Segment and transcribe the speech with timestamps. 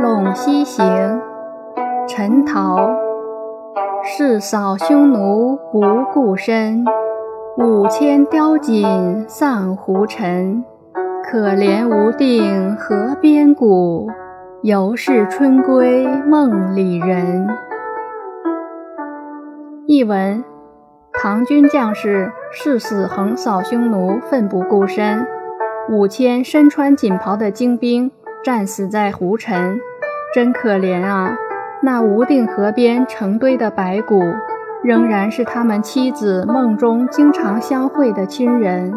[0.00, 0.86] 陇西行》
[2.06, 2.88] 陈陶。
[4.04, 5.80] 誓扫匈奴不
[6.14, 6.84] 顾身，
[7.58, 10.64] 五千雕锦丧胡尘。
[11.24, 14.08] 可怜无定河边骨，
[14.62, 17.48] 犹是春归梦里人。
[19.88, 20.44] 译文：
[21.12, 25.26] 唐军将士誓死横扫匈奴，奋不顾身。
[25.90, 28.12] 五千身穿锦袍的精兵
[28.48, 29.78] 战死在胡尘，
[30.34, 31.36] 真可怜啊！
[31.82, 34.22] 那无定河边成堆的白骨，
[34.82, 38.94] 仍然是他们妻子梦中经常相会的亲人。